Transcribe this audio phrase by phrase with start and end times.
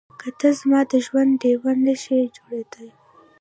[0.19, 2.89] که ته زما د ژوند ډيوه نه شې جوړېدای.